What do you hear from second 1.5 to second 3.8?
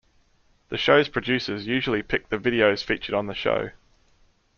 usually pick the videos featured on the show.